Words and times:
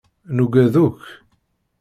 Nugad 0.35 0.75
akk. 0.85 1.03